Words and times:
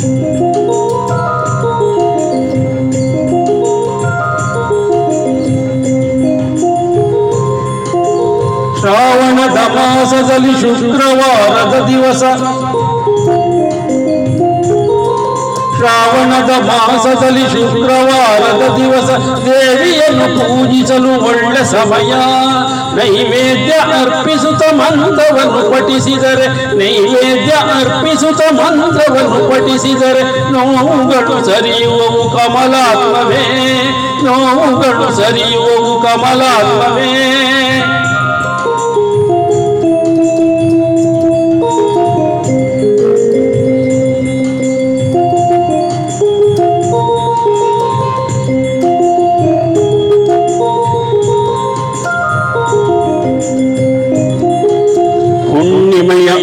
श्रावण 0.00 0.10
धमासजली 9.54 10.52
शुक्रवारद 10.60 11.72
दिवस. 11.86 12.22
ಶ್ರಾವಣದ 15.77 16.51
ಮಾಸದಲ್ಲಿ 16.61 17.45
ಶುಕ್ರವಾರದ 17.53 18.63
ದಿವಸ 18.77 19.09
ದೇವಿಯನ್ನು 19.45 20.27
ಪೂಜಿಸಲು 20.39 21.13
ಒಳ್ಳೆ 21.25 21.63
ಸಮಯ 21.65 22.11
ನೈವೇದ್ಯ 22.97 23.73
ಅರ್ಪಿಸುತ್ತ 23.99 24.63
ಮಂತ್ರವನ್ನು 24.73 25.61
ಪಠಿಸಿದರೆ 25.71 26.47
ನೈವೇದ್ಯ 26.77 27.53
ಅರ್ಪಿಸುತ್ತ 27.73 28.41
ಮಂತ್ರವನ್ನು 28.53 29.39
ಪಠಿಸಿದರೆ 29.49 30.23
ನೋವುಗಳು 30.51 31.37
ಸರಿಯುವವು 31.45 32.23
ಕಮಲಾತ್ಮವೇ 32.37 33.43
ನೋವುಗಳು 34.23 35.07
ಸರಿಯುವವು 35.15 35.93
ಕಮಲಾತ್ಮವೇ 36.01 37.11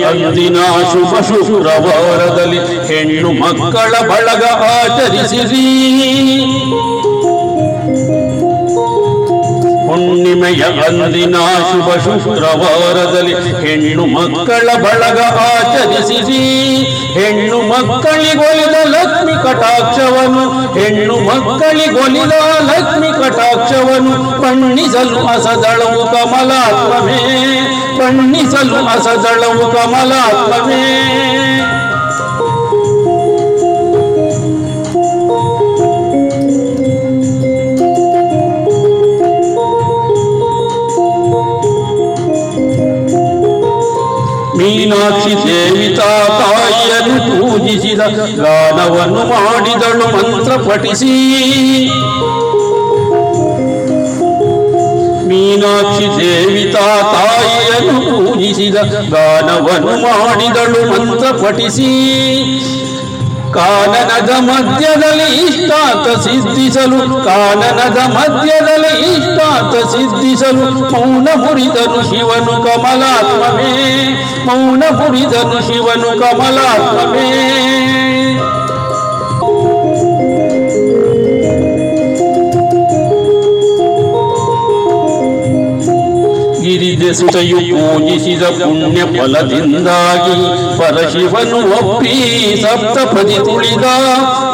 ಅಂದಿನ 0.10 0.58
ಶುಭ 0.92 1.14
ಶುಕ್ರವಾರದಲ್ಲಿ 1.30 2.60
ಹೆಣ್ಣು 2.90 3.32
ಮಕ್ಕಳ 3.44 3.94
ಬಳಗ 4.12 4.44
ಆಚರಿಸಿರಿ. 4.72 5.66
ಹುಣ್ಣಿಮೆಯ 9.96 10.64
ಅಂದಿನ 10.88 11.36
ಶುಭ 11.70 11.90
ಶುಕ್ರವಾರದಲ್ಲಿ 12.06 13.34
ಹೆಣ್ಣು 13.34 14.06
ಮಕ್ಕಳ 14.06 14.68
ಬಳಗ 14.84 15.20
ಆಚರಿಸಿರಿ. 15.48 16.42
ಹೆಣ್ಣು 17.18 17.58
ಮಕ್ಕಳಿಗೊಲಿದ 17.72 18.78
ಲಕ್ಷ್ಮಿ 18.96 19.34
ಕಟಾಕ್ಷವನು 19.44 20.44
ಹೆಣ್ಣು 20.80 21.16
ಮಕ್ಕಳಿಗೊಲಿದ 21.30 22.34
ಲಕ್ಷ್ಮಿ 22.72 23.10
ಕಟಾಕ್ಷವನು 23.22 24.14
ಪಣ್ಣಿಸಲು 24.42 25.20
ಅಸದಳವು 25.28 26.02
ಕಮಲಾತ್ಮವೇ 26.14 27.22
ಪಣ್ಣಿಸಲು 28.00 28.78
ಅಸದಳವು 28.86 29.66
ಕಮಲಾತ್ಮವೇ. 29.72 30.84
ಮೀನಾಕ್ಷಿ 44.66 45.34
ಸೇವಿತಾ 45.42 46.12
ತಾಯಿಯನ್ನು 46.40 47.18
ಪೂಜಿಸಿದ 47.32 48.02
ಗಾನವನ್ನು 48.44 49.24
ಮಾಡಿದಳು, 49.32 50.06
ಮಂತ್ರ 50.16 50.54
ಪಠಿಸಿ. 50.68 51.12
ಮೀನಾಕ್ಷಿ 55.30 56.08
ಸೇವಿತಾ 56.18 56.88
ತಾಯಿಯನ್ನು 57.14 58.00
ಪೂಜಿಸಿದ 58.10 58.76
ಗಾನವನ್ನು 59.14 59.96
ಮಾಡಿದಳು, 60.06 60.82
ಮಂತ್ರ 60.92 61.28
ಪಠಿಸಿ. 61.44 61.92
ಕಾನನದ 63.55 64.33
ಮಧ್ಯದಲ್ಲಿ 64.41 65.29
ಇಷ್ಟಾತ 65.41 66.07
ಸಿದ್ಧಿಸಲು 66.23 66.99
ಕಾನನದ 67.25 67.99
ಮಧ್ಯದಲ್ಲಿ 68.09 68.93
ಇಷ್ಟಾತ 69.11 69.75
ಸಿದ್ಧಿಸಲು 69.93 70.67
ಮೌನ 70.93 71.29
ಮುರಿದನು 71.37 72.01
ಶಿವನು 72.11 72.55
ಕಮಲಾತ್ಮವೇ 72.67 73.73
ಮೌನ 74.47 74.83
ಮುರಿದನು 74.93 75.59
ಶಿವನು 75.69 76.13
ಕಮಲಾತ್ಮವೇ 76.21 77.29
ಗಿರಿದೆಸುತೆಯು 87.15 87.59
ಪೂಜಿಸಿದ 87.71 88.45
ಪುಣ್ಯ 88.57 89.01
ಫಲದಿಂದಾಗಿ 89.11 90.37
ಪರಶಿವನು 90.79 91.59
ಒಪ್ಪಿ 91.77 92.15
ಸಪ್ತಪದಿ 92.63 93.37
ತುಳಿದ 93.47 93.87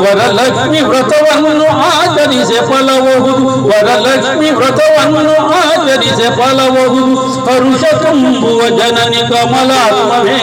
ವರಲಕ್ಷ್ಮಿ 0.02 0.80
ವ್ರತವನ್ನು 0.90 1.68
ಆಚರಿಸೆ 1.86 2.58
ಫಲಬಹುದು 2.68 3.46
ವರಲಕ್ಷ್ಮಿ 3.70 4.50
ವ್ರತವನ್ನು 4.50 5.36
ಆಚರಿಸೆ 5.60 6.28
ಫಲಬಹುದು 6.36 7.04
ಹರುಷ 7.48 7.84
ತುಂಬುವ 8.04 8.60
ಜನನಿ 8.78 9.22
ಕಮಲಾತ್ಮವೇ 9.32 10.38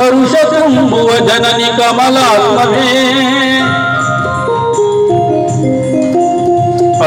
ಹರುಷ 0.00 0.34
ತುಂಬುವ 0.54 1.10
ಜನನಿ 1.28 1.70
ಕಮಲಾತ್ಮವೇ 1.78 2.88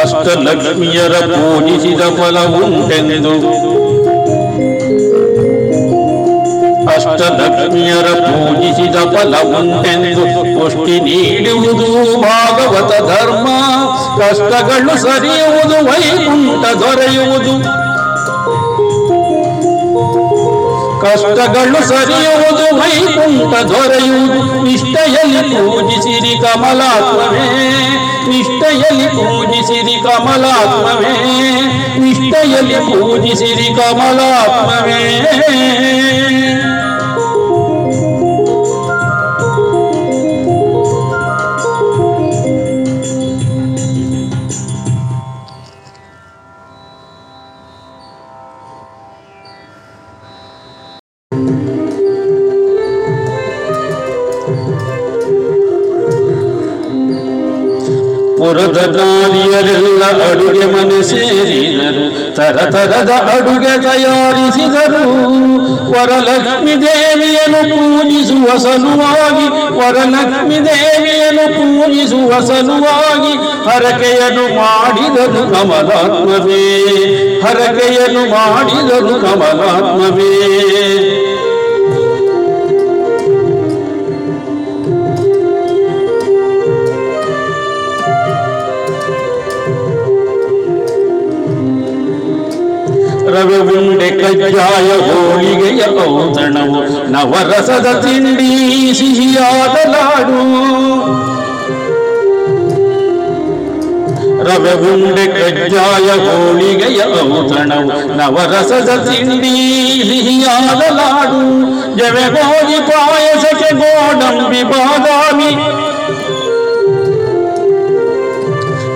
ಅಷ್ಟಲಕ್ಷ್ಮಿಯರ 0.02 1.16
ಪೂಜಿಸಿದ 1.32 2.04
ಫಲವುಂಟೆಂದು 2.18 3.34
ಅಷ್ಟಲಕ್ಷ್ಮಿಯರ 6.97 8.07
ಪೂಜಿಸಿದ 8.07 8.97
ಫಲವುಂಟೆಂದು 8.97 10.25
ಪುಷ್ಟಿ 10.61 11.01
ನೀಡುವುದು 11.01 12.21
ಭಾಗವತ 12.21 12.93
ಧರ್ಮ. 12.93 13.49
ಕಷ್ಟಗಳು 14.19 15.03
ಸರಿಯುವುದು, 15.03 15.77
ವೈಕುಂಠ 15.87 16.67
ದೊರೆಯುವುದು. 16.67 17.87
ಕಷ್ಟಗಳು 21.03 21.89
ಸರಿಯುವುದು, 21.89 22.77
ವೈಕುಂಠ 22.77 23.57
ದೊರೆಯುವುದು. 23.57 24.65
ನಿಷ್ಠೆಯಲ್ಲಿ 24.65 25.43
ಪೂಜಿಸಿರಿ 25.43 26.39
ಕಮಲಾತ್ಮವೇ. 26.39 27.49
ನಿಷ್ಠೆಯಲ್ಲಿ 28.29 29.07
ಪೂಜಿಸಿರಿ 29.07 30.03
ಕಮಲಾತ್ಮವೇ. 30.03 31.15
ನಿಷ್ಠೆಯಲ್ಲಿ 31.99 32.75
ಪೂಜಿಸಿರಿ 32.75 33.75
ಕಮಲಾತ್ಮವೇ. 33.75 35.06
ಪುರದ 58.47 58.97
ನಾರಿಯರೆಲ್ಲ 58.97 60.05
ಅಡುಗೆ 60.05 60.67
ಮನೆ 60.67 61.03
ಸೇರಿದರು. 61.03 62.35
ತರ 62.37 62.59
ತರದ 62.71 63.11
ಅಡುಗೆ 63.11 63.83
ತಯಾರಿಸಿದರು. 63.83 65.27
ವರಲಕ್ಷ್ಮಿ 65.91 66.83
ದೇವಿಯನ್ನು 66.83 67.63
ಪೂಜಿಸುವ 67.71 68.59
ಸಲುವಾಗಿ, 68.59 69.49
ವರಲಕ್ಷ್ಮಿ 69.79 70.65
ದೇವಿಯನ್ನು 70.65 71.55
ಪೂಜಿಸುವ 71.55 72.41
ಸಲುವಾಗಿ 72.41 73.33
ಹರಕೆಯನ್ನು 73.69 74.57
ಮಾಡಿದನು 74.57 75.43
ಕಮಲಾತ್ಮವೇ. 75.43 76.85
ಹರಕೆಯನ್ನು 77.41 78.31
ಮಾಡಿದನು 78.31 79.15
ಕಮಲಾತ್ಮವೇ. 79.21 80.47
ರವೆ 93.34 93.60
ಉಂಡೆ 93.72 94.10
ಕಜ್ಜಾಯ 94.20 94.90
ಹೋಳಿಗೆಯ 95.06 95.84
ಔತಣವು 96.06 96.80
ನವರಸದ 97.14 97.88
ತಿಂಡಿ 98.04 98.50
ಸಿಹಿಯಾದ 99.00 99.76
ಲಾಡು 99.94 100.40
ರವೆ 104.48 104.74
ಉಂಡೆ 104.86 105.26
ಕಜ್ಜಾಯ 105.36 106.10
ಹೋಳಿಗೆಯ 106.26 107.02
ಔತಣವು 107.22 107.98
ನವರಸದ 108.20 108.92
ತಿಂಡಿ 109.08 109.54
ಸಿಹಿಯಾದ 110.10 110.82
ಲಾಡು 111.00 111.42
ಜವೆ 112.00 112.26
ಗೋಧಿ 112.36 112.80
ಪಾಯಸಕ್ಕೆ 112.90 113.72
ಗೋಡಂಬಿ 113.82 114.64
ಬಾದಾಮಿ 114.72 115.52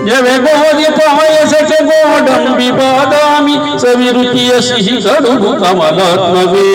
ಜವೆ 0.08 0.34
ಗೋಧಿ 0.44 0.88
ಪಾಯಸಕ್ಕೆ 0.98 1.69
ೋಡಂಬಿ 2.03 2.69
ಬಾದಾಮಿ 2.71 3.55
ಸವಿರುಚಿಯ 3.77 4.53
ಸಿಹಿ 4.61 4.95
ಕಡುಬು 5.01 5.51
ಕಮಲಾತ್ಮವೇ 5.59 6.65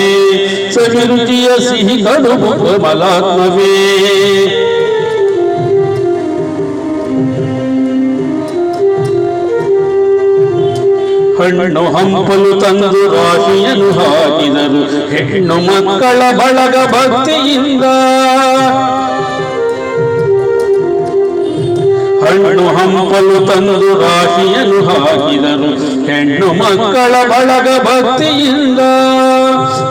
ಸವಿರುಚಿಯ 0.70 1.48
ಸಿಹಿ 1.68 1.96
ಕಡುಬು 2.02 2.50
ಕಮಲಾತ್ಮವೇ 2.62 3.72
ಹಣ್ಣು 11.38 11.82
ಹಂಪಲು 11.94 12.52
ತಂದು 12.60 13.00
ರಾಶಿಯನ್ನು 13.12 13.88
ಹಾಕಿದರು 13.92 14.80
ಹೆಣ್ಣು 15.10 15.56
ಮಕ್ಕಳ 15.66 16.20
ಬಳಗ 16.38 16.76
ಭಕ್ತಿಯಿಂದ 16.92 17.86
ಹಣ್ಣು 22.44 22.66
ಹಂಪಲು 22.66 23.46
ತಂದು 23.46 24.00
ರಾಶಿಯನ್ನು 24.00 24.84
ಹಾಕಿದರು. 24.84 25.70
ಹೆಣ್ಣು 26.06 26.52
ಮಕ್ಕಳ 26.52 27.12
ಬಳಗ 27.28 27.68
ಭಕ್ತಿಯಿಂದ 27.82 28.78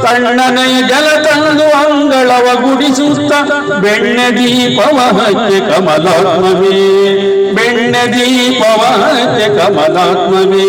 ತಣ್ಣನೆಯ 0.03 0.81
ಜಲ 0.81 1.21
ತಂದು 1.21 1.63
ಅಂಗಳವ 1.63 2.61
ಗುಡಿಸುತ್ತ 2.61 3.31
ಬೆಣ್ಣೆ 3.73 4.31
ದೀಪವ 4.31 4.97
ಹಚ್ಚೆ 4.97 5.59
ಕಮಲಾತ್ಮವೇ. 5.59 6.75
ಬೆಣ್ಣೆ 7.53 8.07
ದೀಪವ 8.13 8.81
ಹಚ್ಚೆ 8.81 9.47
ಕಮಲಾತ್ಮವೇ. 9.57 10.65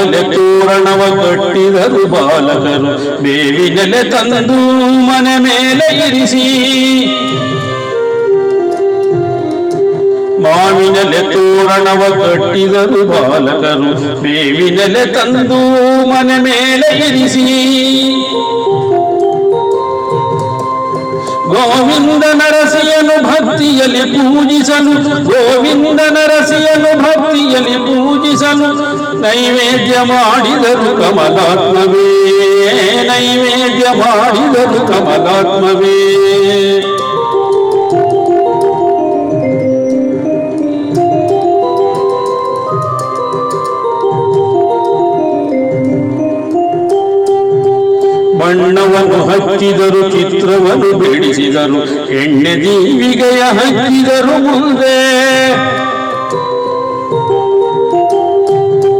ಮಾವಿನಲೆ 0.00 0.36
ತೋರಣವ 0.36 1.14
ಕಟ್ಟಿದರು 1.16 2.06
ಬಾಲಕರು. 2.06 3.22
ಬೇವಿನಲೆ 3.22 4.10
ತಂದು 4.10 4.54
ಮನೆ 5.06 5.38
ಮೇಲೆ 5.38 6.08
ಇರಿಸಿ. 6.08 6.44
ಮಾವಿನಲೆ 10.42 11.32
ತೋರಣವ 11.32 12.14
ಕಟ್ಟಿದರು 12.18 13.04
ಬಾಲಕರು. 13.04 14.22
ಬೇವಿನಲೆ 14.22 15.06
ತಂದು 15.06 15.58
ಮನೆ 16.06 16.42
ಮೇಲೆ 16.42 17.08
ಇರಿಸಿ. 17.08 17.46
ಗೋವಿಂದ 21.49 22.23
ನರಸಿಯನು 22.33 23.15
ಭಕ್ತಿಯಲ್ಲಿ 23.23 24.03
ಪೂಜಿಸಲು 24.13 24.93
ಗೋವಿಂದ 25.23 25.99
ನರಸಿಯನು 26.09 26.91
ಭಕ್ತಿಯಲ್ಲಿ 27.03 27.77
ಪೂಜಿಸಲು 27.87 28.69
ನೈವೇದ್ಯ 29.21 29.95
ಮಾಡಿದರು 30.03 30.89
ಕಮಲಾತ್ಮವೇ 31.01 32.07
ನೈವೇದ್ಯ 33.03 33.85
ಮಾಡಿದರು 33.99 34.81
ಕಮಲಾತ್ಮವೇ 34.87 35.95
ಬಣ್ಣವನ್ನು 48.40 49.18
ಹಚ್ಚಿದರು, 49.26 50.10
ಚಿತ್ರವನ್ನು 50.10 50.98
ಬಿಡಿಸಿದರು, 50.98 51.80
ಎಣ್ಣೆ 52.10 52.54
ದೀವಿಗೆಯ 52.54 53.42
ಹಚ್ಚಿದರು 53.58 54.34
ಮುಂದೆ. 54.42 54.96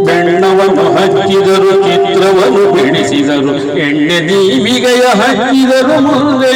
ಬಣ್ಣವನ್ನು 0.05 0.85
ಹಚ್ಚಿದರು, 0.97 1.71
ಚಿತ್ರವನ್ನು 1.87 2.65
ಬಿಡಿಸಿದರು, 2.75 3.79
ಎಣ್ಣೆ 3.79 4.19
ದೀವಿಗೆಯ 4.29 5.05
ಹಚ್ಚಿದರು 5.21 6.01
ಮುಂದೆ. 6.01 6.55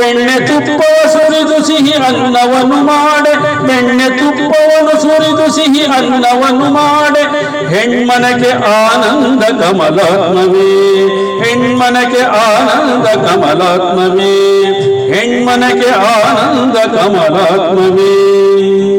ಬೆಣ್ಣೆ 0.00 0.46
ತುಪ್ಪವ 0.46 1.08
ಸುರಿದು 1.08 1.66
ಸಿಹಿ 1.66 1.92
ಅನ್ನವನ್ನು 1.92 2.62
ಮಾಡೆ. 2.62 3.66
ಬೆಣ್ಣೆ 3.66 4.08
ತುಪ್ಪವನ್ನು 4.08 5.02
ಸುರಿದು 5.02 5.54
ಸಿಹಿ 5.54 5.84
ಅನ್ನವನ್ನು 5.84 6.64
ಮಾಡೆ. 6.64 7.48
ಹೆಣ್ಮನಕ್ಕೆ 7.74 8.50
ಆನಂದ 8.50 9.42
ಕಮಲಾತ್ಮವೇ. 9.42 11.08
ಹೆಣ್ಮನಕ್ಕೆ 11.44 12.22
ಆನಂದ 12.22 13.06
ಕಮಲಾತ್ಮವೇ. 13.06 14.64
ಹೆಣ್ಮನಕ್ಕೆ 15.12 15.90
ಆನಂದ 15.90 16.76
ಕಮಲಾತ್ಮವೇ. 16.76 18.97